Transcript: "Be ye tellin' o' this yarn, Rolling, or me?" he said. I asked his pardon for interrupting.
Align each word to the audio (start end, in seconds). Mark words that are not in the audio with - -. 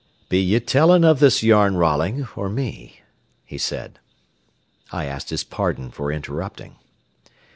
"Be 0.29 0.39
ye 0.41 0.59
tellin' 0.59 1.05
o' 1.05 1.13
this 1.13 1.43
yarn, 1.43 1.75
Rolling, 1.77 2.27
or 2.35 2.49
me?" 2.49 3.01
he 3.45 3.59
said. 3.59 3.99
I 4.91 5.05
asked 5.05 5.29
his 5.29 5.43
pardon 5.43 5.91
for 5.91 6.11
interrupting. 6.11 6.77